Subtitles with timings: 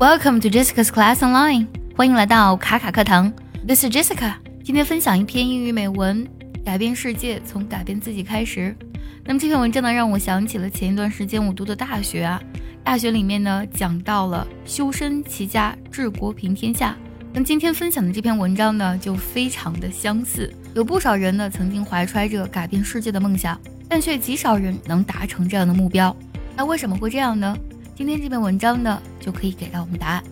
[0.00, 3.32] Welcome to Jessica's Class Online，欢迎来到卡卡课堂。
[3.66, 6.24] This is Jessica，今天分享一篇英语美文，
[6.64, 8.76] 改变世界从改变自己开始。
[9.24, 12.40] 那么这篇文章呢，让我想起了前一段时间我读的大学啊，
[12.84, 16.96] 大学里面呢讲到了修身齐家治国平天下。
[17.34, 20.48] 跟今天分享的这篇文章呢，就非常的相似。
[20.74, 26.16] 有不少人呢曾经怀揣着改变世界的梦想，但却极少人能达成这样的目标。
[26.56, 27.56] 那为什么会这样呢？
[27.97, 30.23] 今天这篇文章呢，就可以给到我们答案。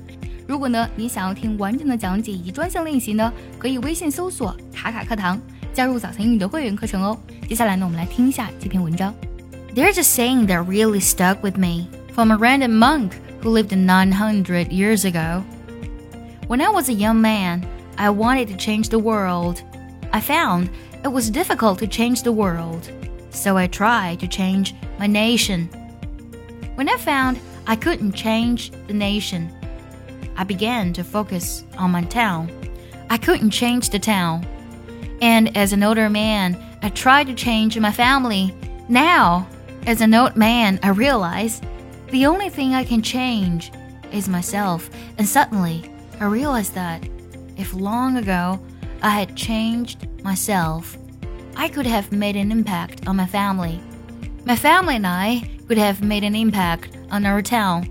[0.47, 5.39] 如果呢，你想要听完整的讲解以及专项练习呢，可以微信搜索“卡卡课堂”，
[5.73, 7.17] 加入早餐英语的会员课程哦。
[7.47, 9.13] 接下来呢，我们来听一下这篇文章。
[9.73, 15.05] There's a saying that really stuck with me from a random monk who lived 900 years
[15.05, 15.43] ago.
[16.47, 17.63] When I was a young man,
[17.95, 19.59] I wanted to change the world.
[20.11, 20.67] I found
[21.03, 22.89] it was difficult to change the world,
[23.29, 25.69] so I tried to change my nation.
[26.75, 29.52] When I found I couldn't change the nation.
[30.36, 32.50] I began to focus on my town.
[33.10, 34.46] I couldn't change the town.
[35.20, 38.54] And as an older man, I tried to change my family.
[38.88, 39.48] Now,
[39.86, 41.60] as an old man, I realize
[42.10, 43.72] the only thing I can change
[44.12, 44.88] is myself.
[45.18, 45.90] And suddenly,
[46.20, 47.08] I realized that
[47.56, 48.60] if long ago
[49.02, 50.96] I had changed myself,
[51.56, 53.80] I could have made an impact on my family.
[54.44, 57.88] My family and I could have made an impact on our town.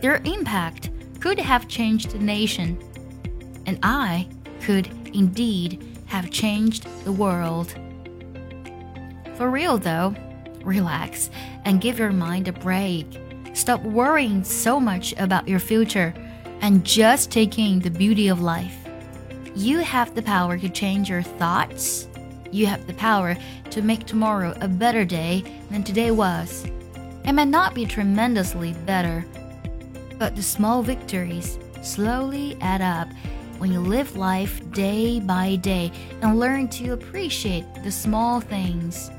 [0.00, 2.78] Their impact could have changed the nation,
[3.66, 4.28] and I
[4.62, 7.74] could indeed have changed the world.
[9.34, 10.14] For real though,
[10.62, 11.30] relax
[11.64, 13.06] and give your mind a break.
[13.52, 16.14] Stop worrying so much about your future
[16.60, 18.76] and just take in the beauty of life.
[19.54, 22.08] You have the power to change your thoughts.
[22.50, 23.36] You have the power
[23.70, 26.66] to make tomorrow a better day than today was.
[27.28, 29.22] It may not be tremendously better,
[30.18, 33.06] but the small victories slowly add up
[33.58, 39.10] when you live life day by day and learn to appreciate the small things.